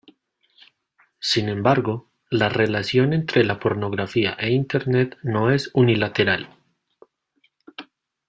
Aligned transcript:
Sin 1.19 1.47
embargo, 1.47 2.09
la 2.31 2.49
relación 2.49 3.13
entre 3.13 3.43
la 3.43 3.59
pornografía 3.59 4.33
e 4.39 4.49
Internet 4.49 5.15
no 5.21 5.51
es 5.51 5.69
unilateral. 5.75 6.49